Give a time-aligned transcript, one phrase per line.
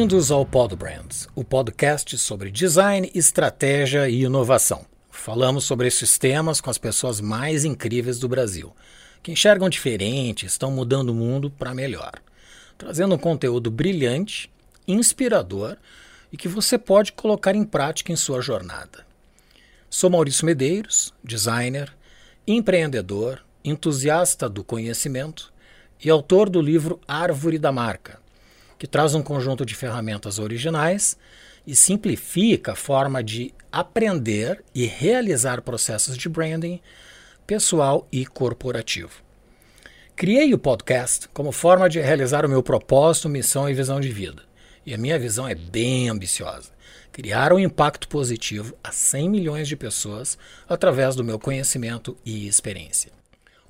[0.00, 4.86] Bem-vindos ao Pod Brands, o podcast sobre design, estratégia e inovação.
[5.10, 8.74] Falamos sobre esses temas com as pessoas mais incríveis do Brasil,
[9.22, 12.12] que enxergam diferente, estão mudando o mundo para melhor,
[12.78, 14.50] trazendo um conteúdo brilhante,
[14.88, 15.76] inspirador
[16.32, 19.04] e que você pode colocar em prática em sua jornada.
[19.90, 21.94] Sou Maurício Medeiros, designer,
[22.46, 25.52] empreendedor, entusiasta do conhecimento
[26.02, 28.19] e autor do livro Árvore da Marca
[28.80, 31.14] que traz um conjunto de ferramentas originais
[31.66, 36.80] e simplifica a forma de aprender e realizar processos de branding
[37.46, 39.22] pessoal e corporativo.
[40.16, 44.44] Criei o podcast como forma de realizar o meu propósito, missão e visão de vida.
[44.86, 46.70] E a minha visão é bem ambiciosa:
[47.12, 53.19] criar um impacto positivo a 100 milhões de pessoas através do meu conhecimento e experiência.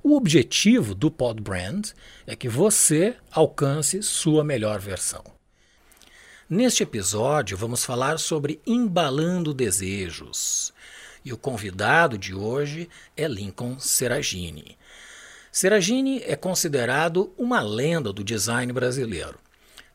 [0.03, 1.89] O objetivo do Pod Brand
[2.25, 5.23] é que você alcance sua melhor versão.
[6.49, 10.73] Neste episódio, vamos falar sobre embalando desejos.
[11.23, 14.75] E o convidado de hoje é Lincoln Seragini.
[15.51, 19.37] Seragini é considerado uma lenda do design brasileiro,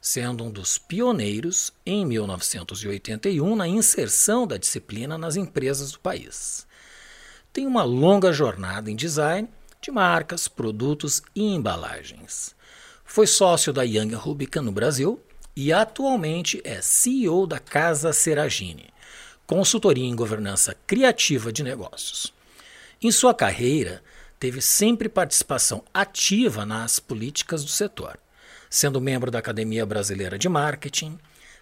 [0.01, 6.65] sendo um dos pioneiros em 1981 na inserção da disciplina nas empresas do país.
[7.53, 9.49] Tem uma longa jornada em design
[9.87, 12.56] de marcas, produtos e embalagens.
[13.05, 15.23] Foi sócio da Young Rubicon no Brasil
[15.55, 18.89] e atualmente é CEO da Casa Seragini,
[19.47, 22.34] consultoria em governança criativa de negócios.
[23.01, 24.03] Em sua carreira,
[24.41, 28.19] teve sempre participação ativa nas políticas do setor,
[28.69, 31.17] sendo membro da Academia Brasileira de Marketing,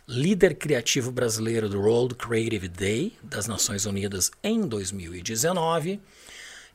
[0.09, 6.01] líder criativo brasileiro do World Creative Day das Nações Unidas em 2019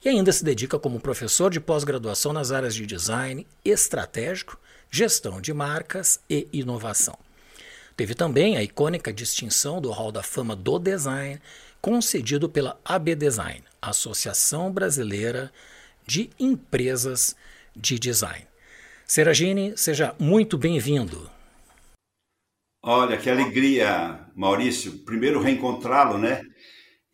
[0.04, 4.58] e ainda se dedica como professor de pós-graduação nas áreas de design estratégico,
[4.90, 7.18] gestão de marcas e inovação.
[7.96, 11.42] Teve também a icônica distinção do Hall da Fama do Design,
[11.82, 15.52] concedido pela AB Design, Associação Brasileira
[16.08, 17.36] de Empresas
[17.76, 18.48] de Design.
[19.06, 21.30] Seragini, seja muito bem-vindo.
[22.82, 25.00] Olha, que alegria, Maurício.
[25.00, 26.42] Primeiro reencontrá-lo, né?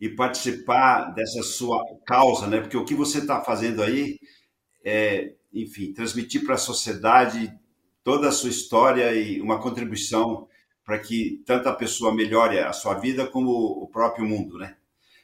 [0.00, 2.60] E participar dessa sua causa, né?
[2.60, 4.18] Porque o que você está fazendo aí
[4.84, 7.52] é, enfim, transmitir para a sociedade
[8.04, 10.46] toda a sua história e uma contribuição
[10.84, 14.76] para que tanto a pessoa melhore a sua vida como o próprio mundo, né?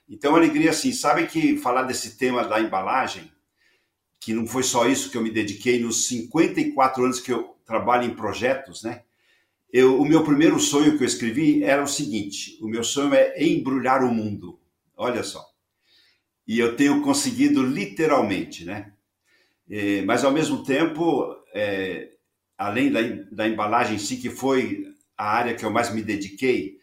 [0.09, 3.31] Então, alegria, assim, sabe que falar desse tema da embalagem,
[4.19, 8.05] que não foi só isso que eu me dediquei nos 54 anos que eu trabalho
[8.05, 9.03] em projetos, né?
[9.73, 13.43] Eu, o meu primeiro sonho que eu escrevi era o seguinte: o meu sonho é
[13.43, 14.59] embrulhar o mundo.
[14.97, 15.45] Olha só.
[16.47, 18.93] E eu tenho conseguido literalmente, né?
[19.71, 22.11] É, mas ao mesmo tempo, é,
[22.59, 23.01] além da,
[23.31, 24.85] da embalagem em si, que foi
[25.17, 26.79] a área que eu mais me dediquei,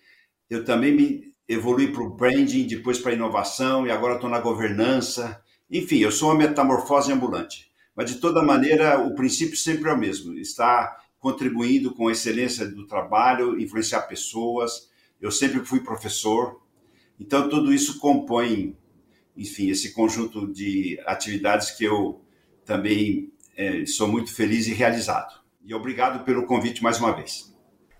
[0.49, 4.39] eu também me evolui para o branding, depois para a inovação e agora estou na
[4.39, 5.41] governança.
[5.69, 7.71] Enfim, eu sou uma metamorfose ambulante.
[7.95, 12.67] Mas de toda maneira, o princípio sempre é o mesmo: está contribuindo com a excelência
[12.67, 14.89] do trabalho, influenciar pessoas.
[15.19, 16.61] Eu sempre fui professor,
[17.19, 18.75] então, tudo isso compõe,
[19.35, 22.21] enfim, esse conjunto de atividades que eu
[22.63, 25.39] também é, sou muito feliz e realizado.
[25.63, 27.53] E obrigado pelo convite mais uma vez.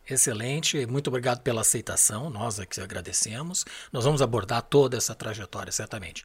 [0.10, 3.66] Excelente, muito obrigado pela aceitação, nós aqui agradecemos.
[3.92, 6.24] Nós vamos abordar toda essa trajetória, certamente.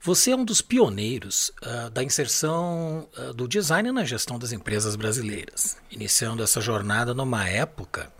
[0.00, 4.96] Você é um dos pioneiros uh, da inserção uh, do design na gestão das empresas
[4.96, 8.12] brasileiras, iniciando essa jornada numa época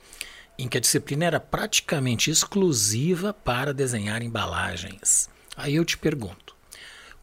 [0.59, 5.31] em que a disciplina era praticamente exclusiva para desenhar embalagens.
[5.57, 6.57] Aí eu te pergunto,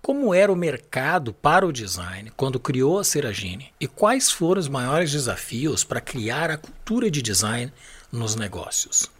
[0.01, 4.69] como era o mercado para o design quando criou a Seragine e quais foram os
[4.69, 7.74] maiores desafios para criar a cultura de design
[8.12, 9.12] nos negócios?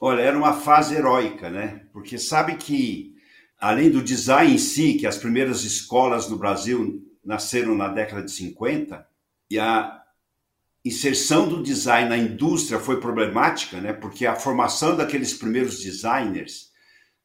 [0.00, 1.86] Olha, era uma fase heróica, né?
[1.92, 3.14] Porque sabe que,
[3.58, 8.30] além do design em si, que as primeiras escolas no Brasil nasceram na década de
[8.30, 9.06] 50,
[9.50, 10.03] e a
[10.84, 13.92] inserção do design na indústria foi problemática, né?
[13.92, 16.70] Porque a formação daqueles primeiros designers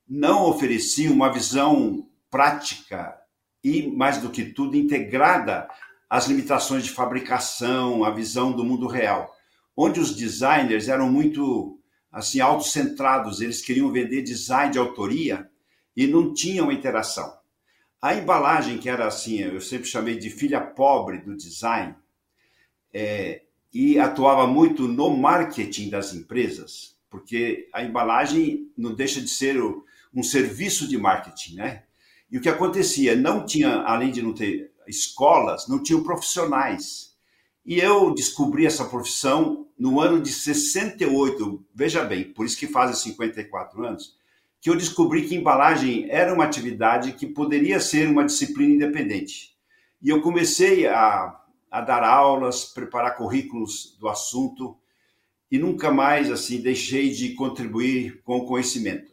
[0.07, 3.15] não oferecia uma visão prática
[3.63, 5.67] e, mais do que tudo, integrada
[6.09, 9.35] às limitações de fabricação, à visão do mundo real,
[9.75, 11.79] onde os designers eram muito
[12.11, 15.47] assim autocentrados, eles queriam vender design de autoria
[15.95, 17.37] e não tinham interação.
[18.01, 21.93] A embalagem, que era assim, eu sempre chamei de filha pobre do design,
[22.93, 23.43] é,
[23.73, 29.61] e atuava muito no marketing das empresas, porque a embalagem não deixa de ser
[30.13, 31.83] um serviço de marketing, né?
[32.31, 37.15] E o que acontecia, não tinha, além de não ter escolas, não tinham profissionais.
[37.65, 42.95] E eu descobri essa profissão no ano de 68, veja bem, por isso que fazem
[42.95, 44.15] 54 anos,
[44.61, 49.55] que eu descobri que embalagem era uma atividade que poderia ser uma disciplina independente.
[50.01, 51.39] E eu comecei a,
[51.71, 54.77] a dar aulas, preparar currículos do assunto
[55.51, 59.11] e nunca mais assim deixei de contribuir com o conhecimento.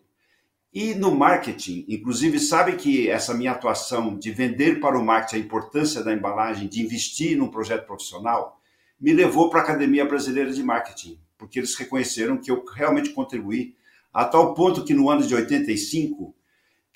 [0.72, 5.44] E no marketing, inclusive, sabe que essa minha atuação de vender para o marketing a
[5.46, 8.60] importância da embalagem, de investir num projeto profissional,
[9.00, 13.74] me levou para a Academia Brasileira de Marketing, porque eles reconheceram que eu realmente contribuí
[14.12, 16.35] a tal ponto que no ano de 85,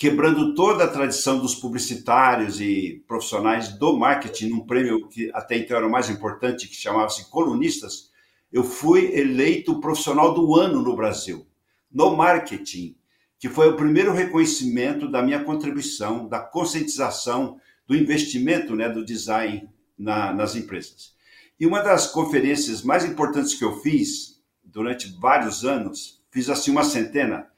[0.00, 5.76] quebrando toda a tradição dos publicitários e profissionais do marketing, num prêmio que até então
[5.76, 8.08] era o mais importante, que chamava-se Colunistas,
[8.50, 11.46] eu fui eleito profissional do ano no Brasil,
[11.92, 12.96] no marketing,
[13.38, 19.68] que foi o primeiro reconhecimento da minha contribuição, da conscientização, do investimento né, do design
[19.98, 21.14] na, nas empresas.
[21.60, 26.84] E uma das conferências mais importantes que eu fiz durante vários anos fiz assim uma
[26.84, 27.50] centena,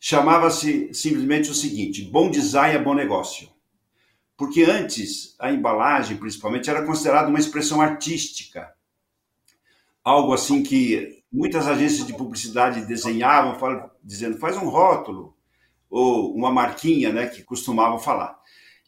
[0.00, 3.48] chamava-se simplesmente o seguinte: bom design é bom negócio.
[4.36, 8.72] Porque antes a embalagem, principalmente, era considerada uma expressão artística.
[10.02, 15.36] Algo assim que muitas agências de publicidade desenhavam, dizendo faz um rótulo,
[15.90, 18.40] ou uma marquinha, né, que costumavam falar.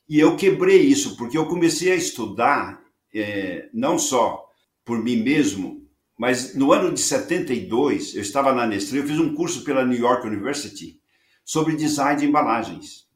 [0.09, 2.81] E eu quebrei isso, porque eu comecei a estudar,
[3.15, 4.49] é, não só
[4.85, 5.87] por mim mesmo,
[6.19, 9.99] mas no ano de 72, eu estava na Nestlé, eu fiz um curso pela New
[9.99, 11.02] York University
[11.45, 13.07] sobre design de embalagens.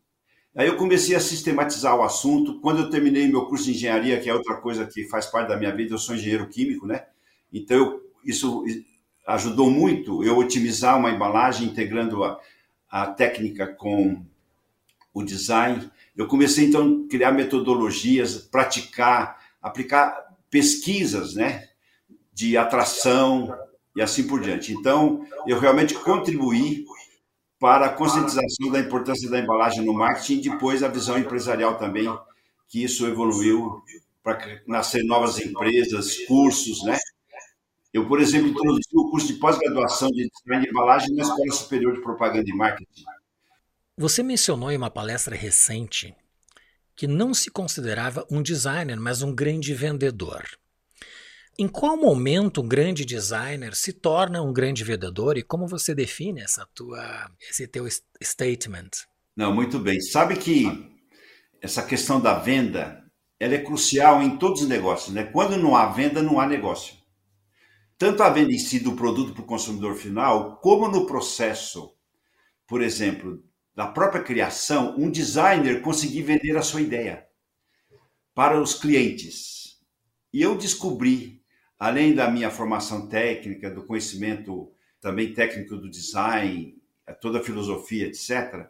[0.55, 2.61] Aí eu comecei a sistematizar o assunto.
[2.61, 5.57] Quando eu terminei meu curso de engenharia, que é outra coisa que faz parte da
[5.57, 7.05] minha vida, eu sou engenheiro químico, né?
[7.53, 8.65] Então eu, isso
[9.27, 12.41] ajudou muito eu otimizar uma embalagem integrando a,
[12.89, 14.25] a técnica com
[15.13, 15.91] o design.
[16.17, 21.69] Eu comecei então a criar metodologias, praticar, aplicar pesquisas, né?
[22.37, 23.57] de atração
[23.97, 24.71] e assim por diante.
[24.71, 26.85] Então, eu realmente contribuí
[27.67, 32.07] para a conscientização da importância da embalagem no marketing e depois a visão empresarial também,
[32.69, 33.83] que isso evoluiu
[34.23, 36.97] para nascer novas empresas, cursos, né?
[37.93, 41.95] Eu, por exemplo, introduzi o curso de pós-graduação de design de embalagem na Escola Superior
[41.95, 43.05] de Propaganda e Marketing.
[43.99, 46.15] Você mencionou em uma palestra recente
[46.95, 50.45] que não se considerava um designer, mas um grande vendedor.
[51.59, 56.43] Em qual momento um grande designer se torna um grande vendedor e como você define
[56.43, 57.87] essa tua, esse teu
[58.23, 58.91] statement?
[59.35, 59.99] Não, muito bem.
[60.01, 60.67] Sabe que
[61.63, 63.03] essa questão da venda
[63.41, 65.25] ela é crucial em todos os negócios, né?
[65.25, 66.95] Quando não há venda, não há negócio.
[67.99, 71.95] Tanto a venda em si do produto para o consumidor final, como no processo,
[72.67, 73.43] por exemplo,
[73.75, 77.27] da própria criação, um designer conseguir vender a sua ideia
[78.35, 79.79] para os clientes.
[80.33, 81.36] E eu descobri
[81.79, 86.77] além da minha formação técnica, do conhecimento também técnico do design,
[87.21, 88.69] toda a filosofia, etc.,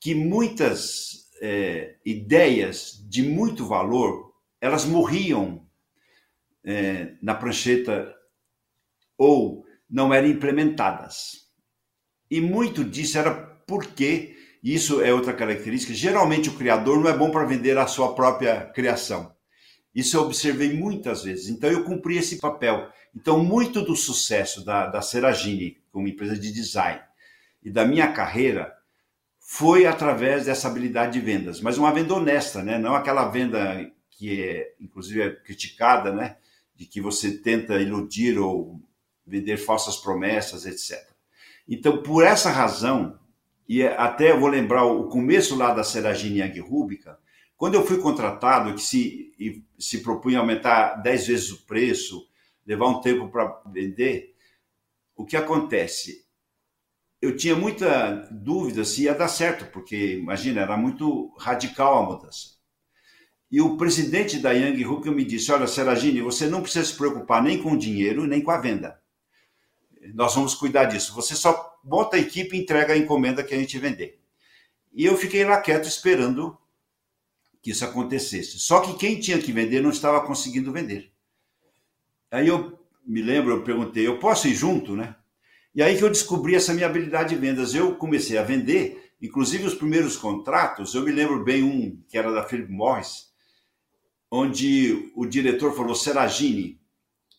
[0.00, 5.66] que muitas é, ideias de muito valor elas morriam
[6.64, 8.14] é, na prancheta
[9.16, 11.48] ou não eram implementadas.
[12.30, 13.32] E muito disso era
[13.66, 18.14] porque, isso é outra característica, geralmente o criador não é bom para vender a sua
[18.14, 19.34] própria criação.
[19.94, 21.48] Isso eu observei muitas vezes.
[21.48, 22.90] Então, eu cumpri esse papel.
[23.14, 27.00] Então, muito do sucesso da, da Seragini como empresa de design
[27.62, 28.76] e da minha carreira
[29.40, 32.78] foi através dessa habilidade de vendas, mas uma venda honesta, né?
[32.78, 36.36] Não aquela venda que é, inclusive, é criticada, né?
[36.76, 38.80] De que você tenta iludir ou
[39.26, 40.98] vender falsas promessas, etc.
[41.66, 43.18] Então, por essa razão,
[43.68, 47.18] e até vou lembrar o começo lá da Seragini Young Rúbica,
[47.58, 49.34] quando eu fui contratado, que se,
[49.76, 52.24] se propunha aumentar 10 vezes o preço,
[52.64, 54.36] levar um tempo para vender,
[55.16, 56.24] o que acontece?
[57.20, 62.56] Eu tinha muita dúvida se ia dar certo, porque, imagina, era muito radical a mudança.
[63.50, 67.42] E o presidente da Young Hook me disse: Olha, Seragini, você não precisa se preocupar
[67.42, 69.00] nem com o dinheiro, nem com a venda.
[70.14, 71.12] Nós vamos cuidar disso.
[71.14, 74.20] Você só bota a equipe e entrega a encomenda que a gente vender.
[74.92, 76.56] E eu fiquei lá quieto esperando
[77.62, 78.58] que isso acontecesse.
[78.58, 81.12] Só que quem tinha que vender não estava conseguindo vender.
[82.30, 85.16] Aí eu me lembro, eu perguntei, eu posso ir junto, né?
[85.74, 87.74] E aí que eu descobri essa minha habilidade de vendas.
[87.74, 92.32] Eu comecei a vender, inclusive os primeiros contratos, eu me lembro bem um que era
[92.32, 93.28] da Philip Morris,
[94.30, 96.80] onde o diretor falou: Seragini,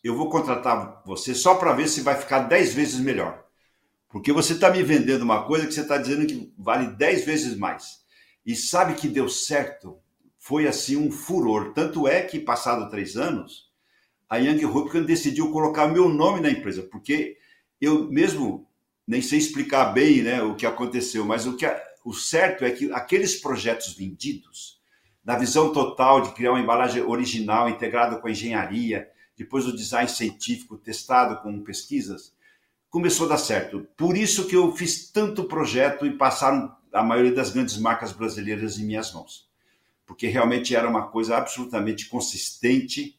[0.02, 3.44] eu vou contratar você só para ver se vai ficar 10 vezes melhor.
[4.08, 7.56] Porque você está me vendendo uma coisa que você está dizendo que vale 10 vezes
[7.56, 8.00] mais.
[8.44, 9.98] E sabe que deu certo
[10.40, 11.72] foi assim um furor.
[11.74, 13.70] Tanto é que, passado três anos,
[14.28, 17.36] a Young Rubicon decidiu colocar meu nome na empresa, porque
[17.78, 18.66] eu mesmo
[19.06, 21.66] nem sei explicar bem né, o que aconteceu, mas o, que,
[22.04, 24.80] o certo é que aqueles projetos vendidos,
[25.22, 30.08] na visão total de criar uma embalagem original integrada com a engenharia, depois o design
[30.08, 32.34] científico testado com pesquisas,
[32.88, 33.86] começou a dar certo.
[33.96, 38.78] Por isso que eu fiz tanto projeto e passaram a maioria das grandes marcas brasileiras
[38.78, 39.49] em minhas mãos.
[40.10, 43.16] Porque realmente era uma coisa absolutamente consistente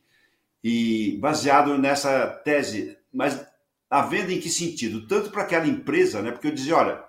[0.62, 2.98] e baseado nessa tese.
[3.14, 3.42] Mas
[3.90, 5.08] a venda em que sentido?
[5.08, 6.32] Tanto para aquela empresa, né?
[6.32, 7.02] Porque eu dizia, olha,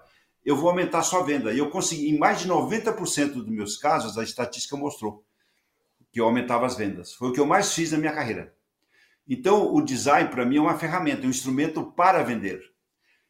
[0.44, 1.52] eu vou aumentar sua venda.
[1.52, 5.24] E eu consegui, em mais de 90% dos meus casos, a estatística mostrou
[6.12, 7.12] que eu aumentava as vendas.
[7.14, 8.54] Foi o que eu mais fiz na minha carreira.
[9.28, 12.62] Então, o design, para mim, é uma ferramenta, é um instrumento para vender.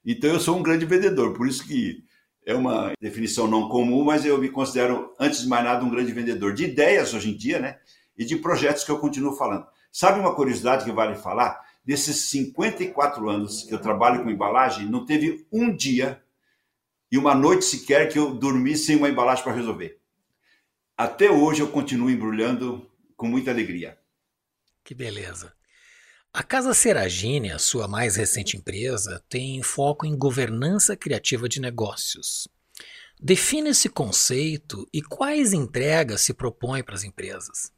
[0.04, 2.04] Então, eu sou um grande vendedor, por isso que
[2.44, 6.12] é uma definição não comum, mas eu me considero, antes de mais nada, um grande
[6.12, 7.78] vendedor de ideias hoje em dia, né?
[8.16, 9.66] E de projetos que eu continuo falando.
[9.90, 11.60] Sabe uma curiosidade que vale falar?
[11.84, 16.22] Desses 54 anos que eu trabalho com embalagem, não teve um dia
[17.10, 20.00] e uma noite sequer que eu dormi sem uma embalagem para resolver.
[20.96, 23.98] Até hoje eu continuo embrulhando com muita alegria.
[24.84, 25.52] Que beleza.
[26.34, 32.48] A Casa Seragine, a sua mais recente empresa, tem foco em governança criativa de negócios.
[33.20, 37.70] Defina esse conceito e quais entregas se propõe para as empresas.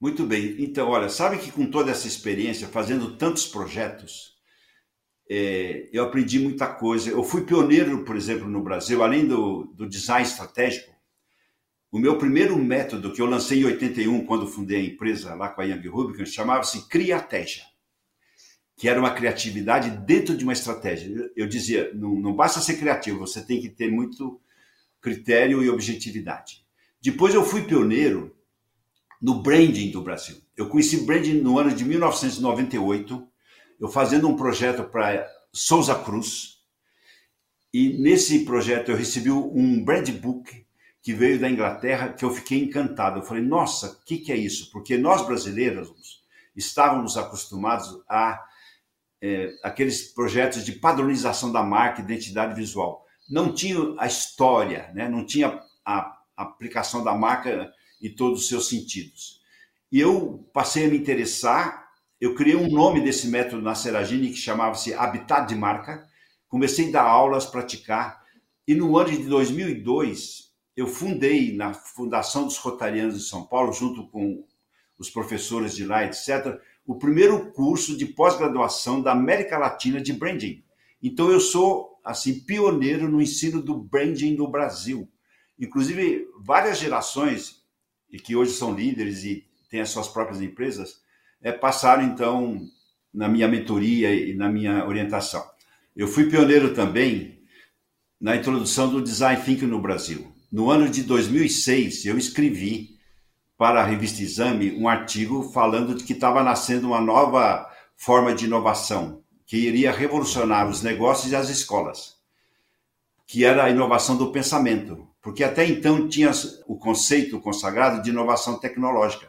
[0.00, 0.56] Muito bem.
[0.58, 4.38] Então, olha, sabe que com toda essa experiência, fazendo tantos projetos,
[5.30, 7.10] é, eu aprendi muita coisa.
[7.10, 10.96] Eu fui pioneiro, por exemplo, no Brasil, além do, do design estratégico.
[11.92, 15.60] O meu primeiro método, que eu lancei em 81, quando fundei a empresa lá com
[15.60, 17.64] a Young Rubicon, chamava-se Criatégia
[18.78, 21.28] que era uma criatividade dentro de uma estratégia.
[21.34, 24.40] Eu dizia, não, não basta ser criativo, você tem que ter muito
[25.00, 26.64] critério e objetividade.
[27.02, 28.36] Depois eu fui pioneiro
[29.20, 30.36] no branding do Brasil.
[30.56, 33.28] Eu conheci branding no ano de 1998,
[33.80, 36.58] eu fazendo um projeto para Souza Cruz,
[37.74, 40.64] e nesse projeto eu recebi um brand book
[41.02, 43.18] que veio da Inglaterra, que eu fiquei encantado.
[43.18, 44.70] Eu falei, nossa, o que, que é isso?
[44.70, 46.22] Porque nós brasileiros
[46.54, 48.40] estávamos acostumados a
[49.20, 53.04] é, aqueles projetos de padronização da marca, identidade visual.
[53.28, 55.08] Não tinha a história, né?
[55.08, 57.70] não tinha a aplicação da marca
[58.00, 59.40] em todos os seus sentidos.
[59.90, 61.88] E eu passei a me interessar,
[62.20, 66.06] eu criei um nome desse método na Seragine que chamava-se Habitat de Marca,
[66.48, 68.22] comecei a dar aulas, praticar,
[68.66, 74.06] e no ano de 2002 eu fundei na Fundação dos Rotarianos de São Paulo, junto
[74.08, 74.44] com
[74.98, 80.64] os professores de lá, etc., o primeiro curso de pós-graduação da América Latina de branding.
[81.02, 85.06] Então eu sou assim pioneiro no ensino do branding no Brasil.
[85.60, 87.62] Inclusive várias gerações
[88.10, 91.02] e que hoje são líderes e têm as suas próprias empresas
[91.42, 92.58] é, passaram então
[93.12, 95.44] na minha mentoria e na minha orientação.
[95.94, 97.42] Eu fui pioneiro também
[98.18, 100.32] na introdução do design thinking no Brasil.
[100.50, 102.97] No ano de 2006 eu escrevi
[103.58, 108.44] para a revista Exame um artigo falando de que estava nascendo uma nova forma de
[108.44, 112.16] inovação que iria revolucionar os negócios e as escolas,
[113.26, 116.30] que era a inovação do pensamento, porque até então tinha
[116.66, 119.26] o conceito consagrado de inovação tecnológica,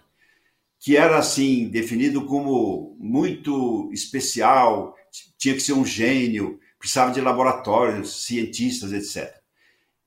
[0.78, 4.94] que era assim definido como muito especial,
[5.38, 9.34] tinha que ser um gênio, precisava de laboratórios, cientistas, etc.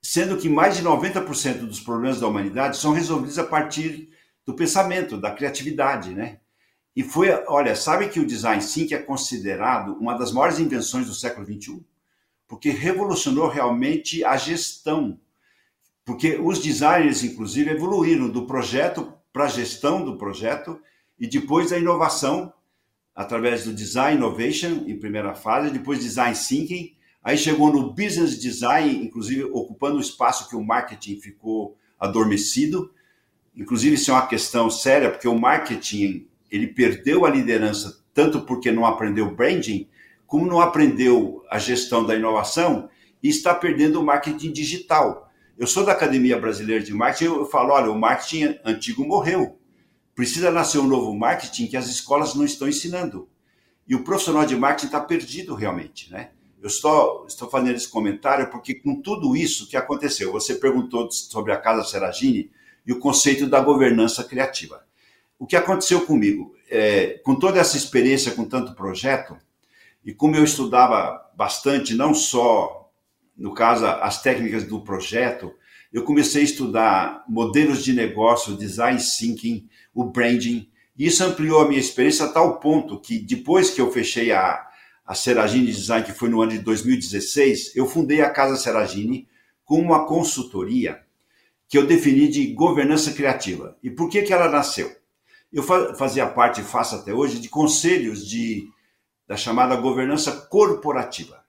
[0.01, 4.12] Sendo que mais de 90% dos problemas da humanidade são resolvidos a partir
[4.45, 6.39] do pensamento, da criatividade, né?
[6.95, 11.13] E foi, olha, sabe que o design sim é considerado uma das maiores invenções do
[11.13, 11.83] século XXI?
[12.47, 15.19] Porque revolucionou realmente a gestão.
[16.05, 20.79] Porque os designers, inclusive, evoluíram do projeto para a gestão do projeto
[21.17, 22.53] e depois a inovação
[23.15, 29.03] através do design innovation em primeira fase, depois design thinking, aí chegou no business design,
[29.03, 32.91] inclusive ocupando o espaço que o marketing ficou adormecido,
[33.55, 38.71] Inclusive, isso é uma questão séria, porque o marketing ele perdeu a liderança tanto porque
[38.71, 39.87] não aprendeu branding,
[40.27, 42.89] como não aprendeu a gestão da inovação
[43.21, 45.31] e está perdendo o marketing digital.
[45.57, 49.57] Eu sou da Academia Brasileira de Marketing, eu falo, olha, o marketing antigo morreu.
[50.15, 53.27] Precisa nascer um novo marketing que as escolas não estão ensinando.
[53.87, 56.31] E o profissional de marketing está perdido realmente, né?
[56.61, 61.51] Eu estou, estou fazendo esse comentário porque com tudo isso que aconteceu, você perguntou sobre
[61.51, 62.49] a Casa Seragini,
[62.85, 64.83] e o conceito da governança criativa.
[65.39, 66.55] O que aconteceu comigo?
[66.69, 69.37] É, com toda essa experiência, com tanto projeto,
[70.03, 72.91] e como eu estudava bastante, não só,
[73.37, 75.53] no caso, as técnicas do projeto,
[75.91, 81.79] eu comecei a estudar modelos de negócio, design thinking, o branding, Isso ampliou a minha
[81.79, 84.67] experiência a tal ponto que depois que eu fechei a,
[85.05, 89.27] a Seragine Design, que foi no ano de 2016, eu fundei a Casa Seragine
[89.65, 91.01] com uma consultoria
[91.73, 93.75] que eu defini de governança criativa.
[93.81, 94.95] E por que, que ela nasceu?
[95.51, 98.69] Eu fazia parte, faço até hoje, de conselhos de,
[99.27, 101.43] da chamada governança corporativa.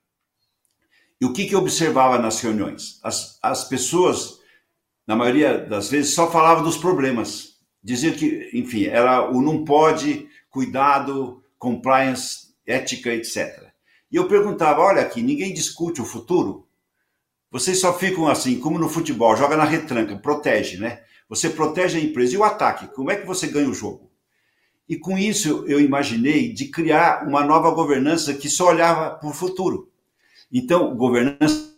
[1.20, 3.00] E o que, que eu observava nas reuniões?
[3.02, 4.38] As, as pessoas,
[5.06, 7.58] na maioria das vezes, só falavam dos problemas.
[7.82, 13.62] Diziam que, enfim, era o não pode, cuidado, compliance, ética, etc.
[14.10, 16.66] E eu perguntava: olha aqui, ninguém discute o futuro?
[17.54, 21.04] Vocês só ficam assim, como no futebol, joga na retranca, protege, né?
[21.28, 22.34] Você protege a empresa.
[22.34, 22.88] E o ataque?
[22.88, 24.10] Como é que você ganha o jogo?
[24.88, 29.32] E com isso eu imaginei de criar uma nova governança que só olhava para o
[29.32, 29.88] futuro.
[30.52, 31.70] Então, governança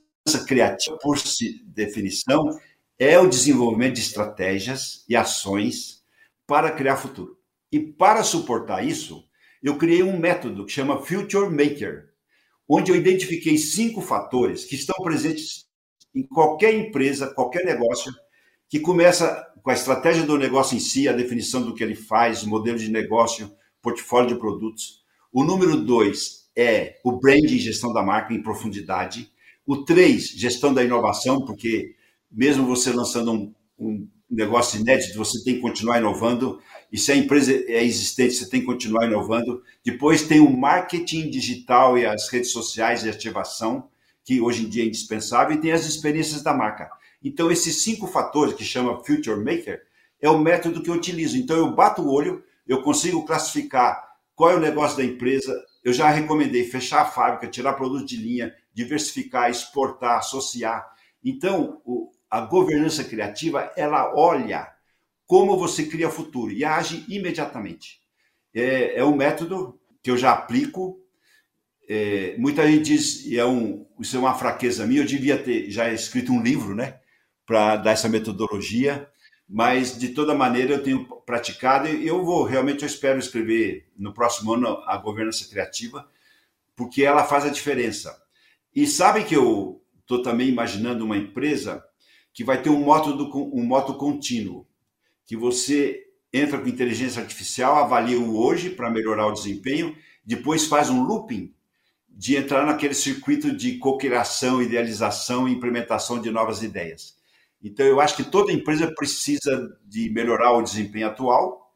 [0.49, 1.19] criativa, por
[1.67, 2.59] definição,
[2.99, 6.03] é o desenvolvimento de estratégias e ações
[6.47, 7.37] para criar futuro.
[7.71, 9.29] E para suportar isso,
[9.63, 12.09] eu criei um método que chama Future Maker,
[12.67, 15.66] onde eu identifiquei cinco fatores que estão presentes
[16.17, 18.11] em qualquer empresa, qualquer negócio,
[18.71, 22.43] que começa com a estratégia do negócio em si, a definição do que ele faz,
[22.43, 25.05] modelo de negócio, portfólio de produtos.
[25.31, 29.31] O número dois é o branding, gestão da marca em profundidade.
[29.67, 31.95] O três, gestão da inovação, porque
[32.33, 36.59] mesmo você lançando um, um negócio inédito, você tem que continuar inovando.
[36.91, 39.63] E se a empresa é existente, você tem que continuar inovando.
[39.85, 43.89] Depois tem o marketing digital e as redes sociais de ativação,
[44.27, 46.91] que hoje em dia é indispensável, e tem as experiências da marca.
[47.23, 49.81] Então, esses cinco fatores que chama Future Maker
[50.21, 51.39] é o método que eu utilizo.
[51.39, 54.05] Então, eu bato o olho, eu consigo classificar
[54.35, 55.55] qual é o negócio da empresa.
[55.85, 60.85] Eu já recomendei fechar a fábrica, tirar produtos de linha, diversificar, exportar, associar.
[61.25, 61.81] Então,
[62.29, 64.69] a governança criativa, ela olha
[65.25, 68.01] como você cria futuro e age imediatamente.
[68.53, 71.01] É, é um método que eu já aplico.
[71.89, 75.71] É, muita gente diz, e é um, isso é uma fraqueza minha, eu devia ter
[75.71, 76.99] já escrito um livro, né,
[77.47, 79.09] para dar essa metodologia,
[79.49, 84.13] mas de toda maneira eu tenho praticado e eu vou, realmente eu espero escrever no
[84.13, 86.09] próximo ano a governança criativa,
[86.75, 88.21] porque ela faz a diferença.
[88.75, 91.85] E sabe que eu estou também imaginando uma empresa
[92.35, 93.11] que vai ter um moto,
[93.55, 94.67] um moto contínuo,
[95.25, 100.91] que você entra com inteligência artificial, avalia o hoje para melhorar o desempenho, depois faz
[100.91, 101.55] um looping
[102.17, 107.15] de entrar naquele circuito de cocriação, idealização e implementação de novas ideias.
[107.63, 111.71] Então, eu acho que toda empresa precisa de melhorar o desempenho atual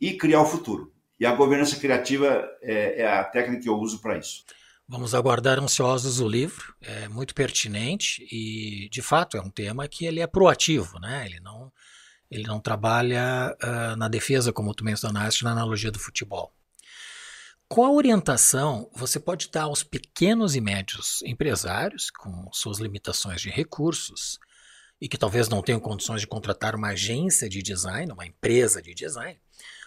[0.00, 0.90] e criar o futuro.
[1.20, 4.44] E a governança criativa é, é a técnica que eu uso para isso.
[4.88, 10.06] Vamos aguardar ansiosos o livro, é muito pertinente e, de fato, é um tema que
[10.06, 11.26] ele é proativo, né?
[11.26, 11.72] Ele não,
[12.30, 16.54] ele não trabalha uh, na defesa, como tu mencionaste, na analogia do futebol.
[17.68, 24.38] Qual orientação você pode dar aos pequenos e médios empresários com suas limitações de recursos
[25.00, 28.94] e que talvez não tenham condições de contratar uma agência de design, uma empresa de
[28.94, 29.40] design,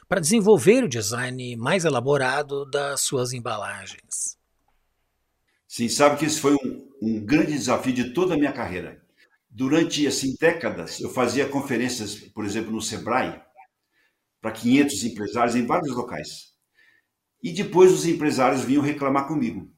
[0.10, 4.38] para desenvolver o design mais elaborado das suas embalagens?
[5.68, 9.02] Sim, sabe que isso foi um, um grande desafio de toda a minha carreira.
[9.50, 13.42] Durante assim décadas, eu fazia conferências, por exemplo, no Sebrae,
[14.42, 16.57] para 500 empresários em vários locais.
[17.42, 19.72] E depois os empresários vinham reclamar comigo.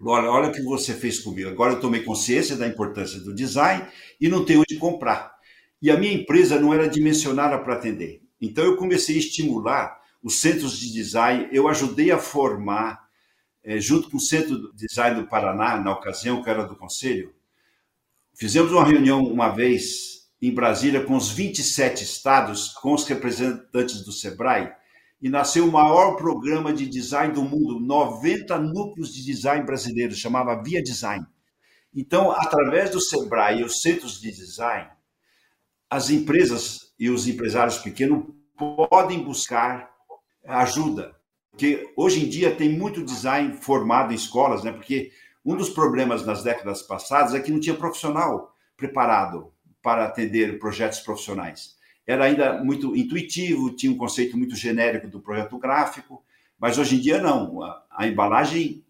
[0.00, 1.48] Olha, olha o que você fez comigo.
[1.48, 3.84] Agora eu tomei consciência da importância do design
[4.20, 5.36] e não tenho onde comprar.
[5.82, 8.22] E a minha empresa não era dimensionada para atender.
[8.40, 13.08] Então eu comecei a estimular os centros de design, eu ajudei a formar
[13.68, 17.34] é, junto com o Centro de Design do Paraná, na ocasião que era do Conselho,
[18.34, 24.12] fizemos uma reunião uma vez em Brasília com os 27 estados, com os representantes do
[24.12, 24.72] SEBRAE,
[25.20, 30.62] e nasceu o maior programa de design do mundo, 90 núcleos de design brasileiros, chamava
[30.62, 31.26] Via Design.
[31.94, 34.88] Então, através do SEBRAE e os centros de design,
[35.90, 38.24] as empresas e os empresários pequenos
[38.88, 39.90] podem buscar
[40.44, 41.18] ajuda
[41.58, 44.70] porque hoje em dia tem muito design formado em escolas, né?
[44.70, 45.10] Porque
[45.44, 49.52] um dos problemas nas décadas passadas é que não tinha profissional preparado
[49.82, 51.76] para atender projetos profissionais.
[52.08, 56.24] Era ainda muito intuitivo, tinha um conceito muito genérico do projeto gráfico,
[56.58, 57.62] mas hoje em dia não.
[57.62, 58.82] A, a embalagem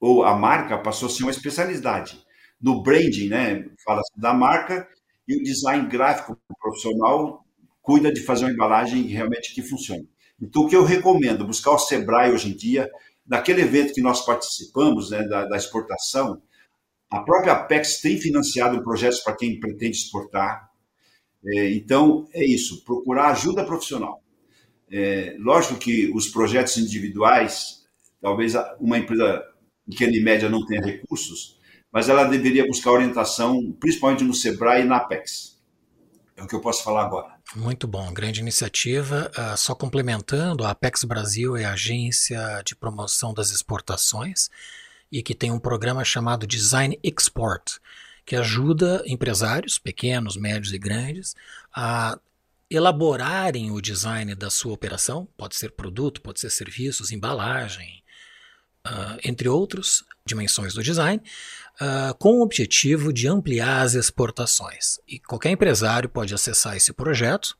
[0.00, 2.24] ou a marca passou a ser uma especialidade.
[2.58, 3.68] No branding, né?
[3.84, 4.88] Fala-se da marca
[5.28, 7.44] e o design gráfico profissional
[7.82, 10.08] cuida de fazer uma embalagem realmente que funcione.
[10.40, 12.90] Então, o que eu recomendo, buscar o Sebrae hoje em dia,
[13.26, 16.40] naquele evento que nós participamos, né, da, da exportação,
[17.10, 20.71] a própria Apex tem financiado projetos para quem pretende exportar.
[21.44, 24.22] É, então, é isso, procurar ajuda profissional.
[24.90, 27.84] É, lógico que os projetos individuais,
[28.20, 29.42] talvez uma empresa
[29.88, 31.58] pequena e média não tenha recursos,
[31.90, 35.60] mas ela deveria buscar orientação, principalmente no Sebrae e na Apex.
[36.36, 37.34] É o que eu posso falar agora.
[37.54, 39.30] Muito bom, grande iniciativa.
[39.36, 44.48] Uh, só complementando, a Apex Brasil é a agência de promoção das exportações
[45.10, 47.78] e que tem um programa chamado Design Export,
[48.24, 51.34] que ajuda empresários, pequenos, médios e grandes,
[51.74, 52.18] a
[52.70, 58.02] elaborarem o design da sua operação, pode ser produto, pode ser serviços, embalagem,
[58.86, 61.22] uh, entre outros dimensões do design,
[61.80, 64.98] uh, com o objetivo de ampliar as exportações.
[65.06, 67.56] E qualquer empresário pode acessar esse projeto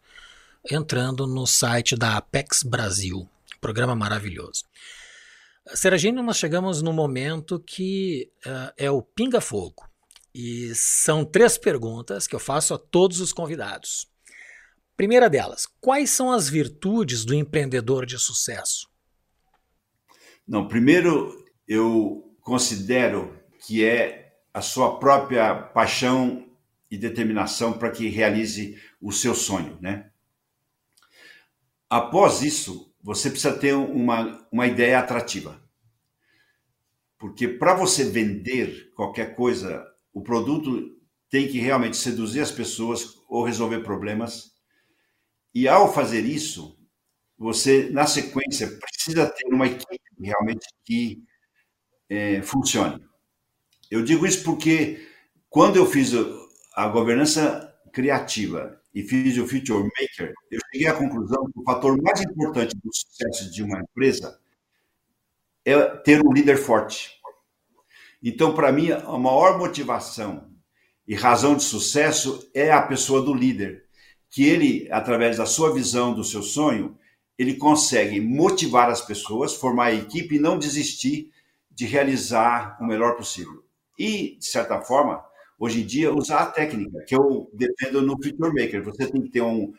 [0.71, 3.29] entrando no site da Apex Brasil,
[3.61, 4.65] programa maravilhoso.
[5.75, 9.92] Seragino, nós chegamos no momento que uh, é o pinga-fogo.
[10.35, 14.11] E são três perguntas que eu faço a todos os convidados.
[14.97, 18.89] Primeira delas, quais são as virtudes do empreendedor de sucesso?
[20.47, 26.47] Não, primeiro eu considero que é a sua própria paixão
[26.91, 30.11] e determinação para que realize o seu sonho, né?
[31.89, 35.63] Após isso, você precisa ter uma, uma ideia atrativa.
[37.19, 40.91] Porque para você vender qualquer coisa, o produto
[41.31, 44.53] tem que realmente seduzir as pessoas ou resolver problemas.
[45.55, 46.79] E ao fazer isso,
[47.39, 51.23] você, na sequência, precisa ter uma equipe realmente que
[52.09, 53.03] é, funcione.
[53.91, 55.07] Eu digo isso porque
[55.49, 56.13] quando eu fiz
[56.75, 62.01] a governança criativa e fiz o Future Maker, eu cheguei à conclusão que o fator
[62.01, 64.39] mais importante do sucesso de uma empresa
[65.65, 67.21] é ter um líder forte.
[68.23, 70.49] Então, para mim, a maior motivação
[71.07, 73.85] e razão de sucesso é a pessoa do líder,
[74.31, 76.97] que ele, através da sua visão, do seu sonho,
[77.37, 81.31] ele consegue motivar as pessoas, formar a equipe e não desistir
[81.71, 83.65] de realizar o melhor possível.
[83.99, 85.25] E, de certa forma,
[85.59, 88.85] hoje em dia, usar a técnica, que eu defendo no Future Maker.
[88.85, 89.73] Você tem que ter um,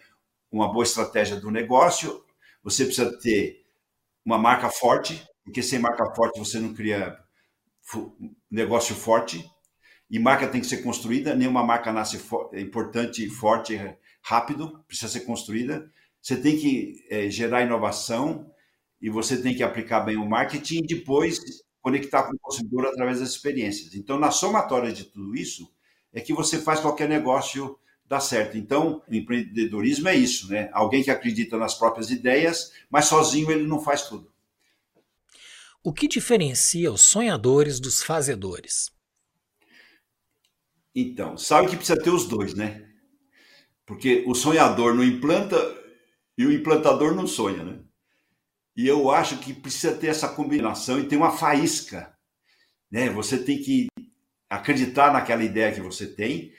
[0.51, 2.23] uma boa estratégia do negócio,
[2.63, 3.63] você precisa ter
[4.25, 7.17] uma marca forte, porque sem marca forte você não cria
[8.50, 9.43] negócio forte.
[10.10, 13.80] E marca tem que ser construída, nenhuma marca nasce é importante, forte,
[14.22, 15.91] rápido, precisa ser construída.
[16.22, 18.50] Você tem que é, gerar inovação
[19.02, 21.39] e você tem que aplicar bem o marketing e depois
[21.82, 23.93] conectar com o consumidor através das experiências.
[23.93, 25.69] Então, na somatória de tudo isso,
[26.13, 28.58] é que você faz qualquer negócio dar certo.
[28.58, 30.69] Então, o empreendedorismo é isso, né?
[30.72, 34.33] Alguém que acredita nas próprias ideias, mas sozinho ele não faz tudo.
[35.86, 38.89] O que diferencia os sonhadores dos fazedores?
[40.96, 42.89] Então, sabe que precisa ter os dois, né?
[43.86, 45.58] Porque o sonhador não implanta
[46.38, 47.84] e o implantador não sonha, né?
[48.78, 52.17] E eu acho que precisa ter essa combinação e ter uma faísca.
[52.89, 53.10] Né?
[53.10, 53.88] Você tem que
[54.50, 56.54] acreditar naquela ideia que você tem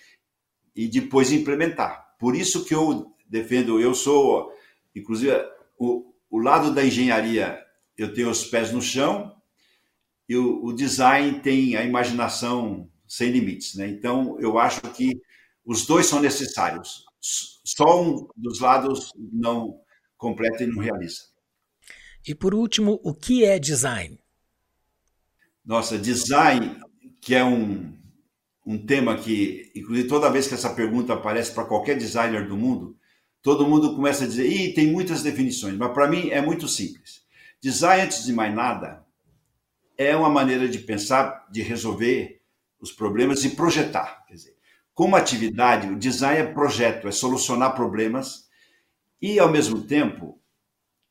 [0.76, 2.14] e depois implementar.
[2.18, 4.52] Por isso que eu defendo, eu sou,
[4.94, 5.32] inclusive,
[5.78, 7.63] o, o lado da engenharia,
[7.96, 9.34] eu tenho os pés no chão
[10.28, 13.74] e o, o design tem a imaginação sem limites.
[13.74, 13.88] Né?
[13.88, 15.20] Então, eu acho que
[15.64, 17.04] os dois são necessários.
[17.20, 19.80] Só um dos lados não
[20.16, 21.22] completa e não realiza.
[22.26, 24.18] E por último, o que é design?
[25.64, 26.80] Nossa, design,
[27.20, 27.94] que é um,
[28.66, 32.96] um tema que, inclusive, toda vez que essa pergunta aparece para qualquer designer do mundo,
[33.42, 37.23] todo mundo começa a dizer, Ih, tem muitas definições, mas para mim é muito simples.
[37.64, 39.06] Design, antes de mais nada,
[39.96, 42.42] é uma maneira de pensar, de resolver
[42.78, 44.22] os problemas e projetar.
[44.26, 44.56] Quer dizer,
[44.92, 48.50] como atividade, o design é projeto, é solucionar problemas
[49.18, 50.38] e, ao mesmo tempo,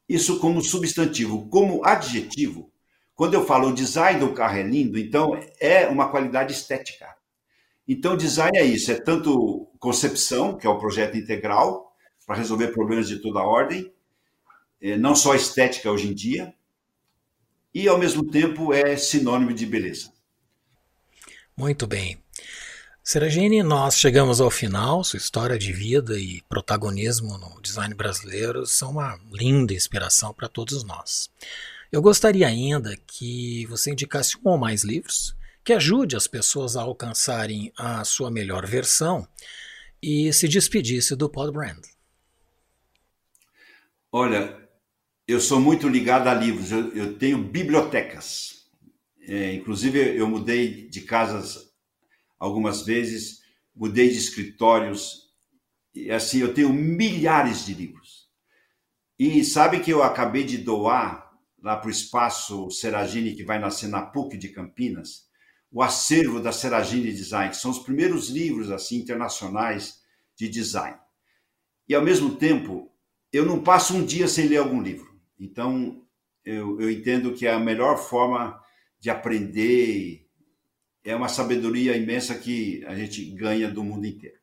[0.08, 1.50] isso como substantivo.
[1.50, 2.72] Como adjetivo,
[3.16, 7.08] quando eu falo o design do carro é lindo, então é uma qualidade estética.
[7.88, 11.92] Então, design é isso: é tanto concepção, que é o projeto integral,
[12.28, 13.92] para resolver problemas de toda ordem,
[14.98, 16.54] não só estética hoje em dia,
[17.74, 20.12] e ao mesmo tempo é sinônimo de beleza.
[21.56, 22.22] Muito bem.
[23.04, 25.04] Seragine, nós chegamos ao final.
[25.04, 30.84] Sua história de vida e protagonismo no design brasileiro são uma linda inspiração para todos
[30.84, 31.30] nós.
[31.92, 36.82] Eu gostaria ainda que você indicasse um ou mais livros que ajude as pessoas a
[36.82, 39.28] alcançarem a sua melhor versão
[40.02, 41.84] e se despedisse do Pod Brand.
[44.12, 44.63] Olha,
[45.28, 46.72] eu sou muito ligado a livros.
[46.72, 48.68] Eu, eu tenho bibliotecas.
[49.22, 51.72] É, inclusive, eu mudei de casas
[52.38, 53.40] algumas vezes,
[53.74, 55.24] mudei de escritórios,
[55.96, 58.28] e assim, eu tenho milhares de livros.
[59.18, 61.32] E sabe que eu acabei de doar
[61.62, 65.28] lá para o espaço Seragine, que vai nascer na PUC de Campinas,
[65.72, 70.02] o acervo da Seragine Design, que são os primeiros livros assim internacionais
[70.36, 70.98] de design.
[71.88, 72.92] E ao mesmo tempo,
[73.32, 75.13] eu não passo um dia sem ler algum livro.
[75.44, 76.02] Então,
[76.46, 78.62] eu, eu entendo que a melhor forma
[78.98, 80.26] de aprender
[81.04, 84.38] é uma sabedoria imensa que a gente ganha do mundo inteiro.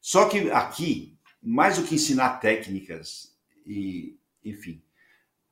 [0.00, 4.80] Só que aqui, mais do que ensinar técnicas e, enfim,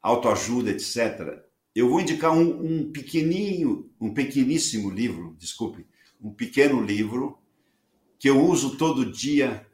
[0.00, 1.42] autoajuda, etc.,
[1.74, 5.84] eu vou indicar um, um pequenininho, um pequeníssimo livro, desculpe,
[6.20, 7.38] um pequeno livro
[8.18, 9.65] que eu uso todo dia,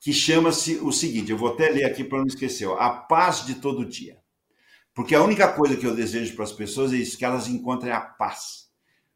[0.00, 3.44] que chama-se o seguinte, eu vou até ler aqui para não esquecer, ó, A Paz
[3.44, 4.18] de Todo Dia.
[4.94, 7.92] Porque a única coisa que eu desejo para as pessoas é isso, que elas encontrem
[7.92, 8.68] a paz.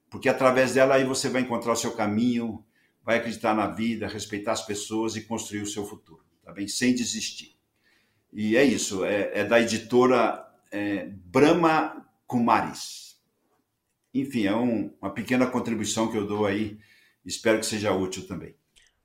[0.09, 2.65] Porque através dela aí você vai encontrar o seu caminho,
[3.05, 6.69] vai acreditar na vida, respeitar as pessoas e construir o seu futuro, tá bem?
[6.69, 7.57] Sem desistir.
[8.33, 13.21] E é isso, é, é da editora é, Brahma Kumaris.
[14.15, 16.79] Enfim, é um, uma pequena contribuição que eu dou aí,
[17.25, 18.55] espero que seja útil também.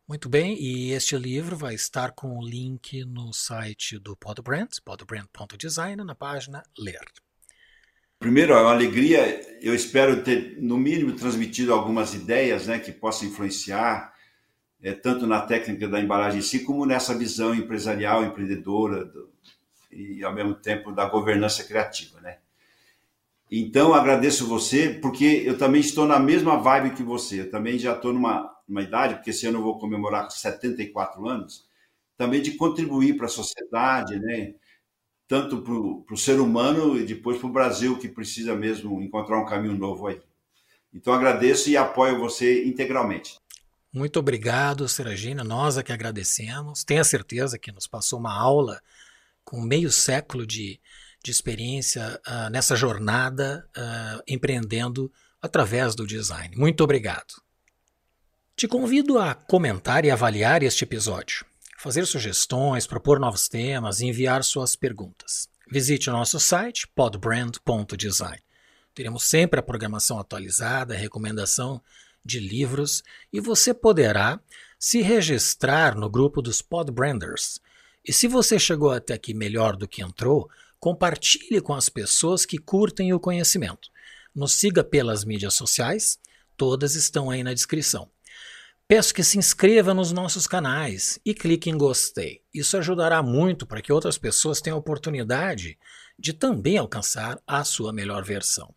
[0.07, 6.01] Muito bem, e este livro vai estar com o link no site do Podbrand, podbrand.design,
[6.01, 7.01] na página Ler.
[8.17, 13.27] Primeiro, é uma alegria, eu espero ter, no mínimo, transmitido algumas ideias né, que possam
[13.27, 14.13] influenciar,
[14.81, 19.29] é, tanto na técnica da embalagem em si, como nessa visão empresarial, empreendedora, do,
[19.91, 22.21] e ao mesmo tempo da governança criativa.
[22.21, 22.37] Né?
[23.51, 27.93] Então, agradeço você, porque eu também estou na mesma vibe que você, eu também já
[27.93, 31.67] estou numa uma idade, porque esse ano eu vou comemorar 74 anos,
[32.17, 34.53] também de contribuir para a sociedade, né?
[35.27, 39.45] tanto para o ser humano e depois para o Brasil, que precisa mesmo encontrar um
[39.45, 40.21] caminho novo aí.
[40.93, 43.37] Então agradeço e apoio você integralmente.
[43.91, 45.43] Muito obrigado, Seragina.
[45.43, 46.83] Nós é que agradecemos.
[46.83, 48.81] Tenha certeza que nos passou uma aula
[49.43, 50.79] com meio século de,
[51.23, 56.55] de experiência uh, nessa jornada uh, empreendendo através do design.
[56.55, 57.41] Muito obrigado.
[58.57, 61.45] Te convido a comentar e avaliar este episódio,
[61.77, 65.47] fazer sugestões, propor novos temas e enviar suas perguntas.
[65.69, 68.41] Visite o nosso site podbrand.design.
[68.95, 71.79] Teremos sempre a programação atualizada, a recomendação
[72.25, 74.39] de livros e você poderá
[74.79, 77.61] se registrar no grupo dos Podbranders.
[78.03, 82.57] E se você chegou até aqui melhor do que entrou, compartilhe com as pessoas que
[82.57, 83.91] curtem o conhecimento.
[84.33, 86.17] Nos siga pelas mídias sociais,
[86.57, 88.09] todas estão aí na descrição.
[88.89, 92.41] Peço que se inscreva nos nossos canais e clique em gostei.
[92.53, 95.77] Isso ajudará muito para que outras pessoas tenham a oportunidade
[96.17, 98.73] de também alcançar a sua melhor versão.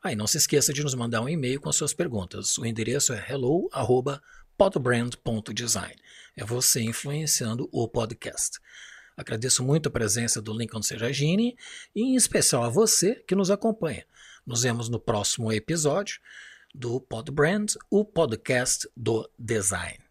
[0.00, 2.56] Aí ah, não se esqueça de nos mandar um e-mail com as suas perguntas.
[2.56, 5.96] O endereço é hello@podbrand.design.
[6.36, 8.60] É você influenciando o podcast.
[9.16, 11.56] Agradeço muito a presença do Lincoln Sejagini
[11.96, 14.06] e em especial a você que nos acompanha.
[14.46, 16.20] Nos vemos no próximo episódio
[16.74, 20.07] do Podbrand, o podcast do design.